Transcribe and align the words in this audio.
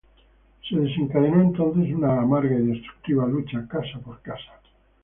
Se 0.67 0.75
desencadenó 0.75 1.41
entonces 1.43 1.93
una 1.93 2.19
amarga 2.21 2.55
y 2.57 2.65
destructiva 2.65 3.27
lucha 3.27 3.67
casa 3.67 3.99
por 4.03 4.19
casa. 4.23 4.59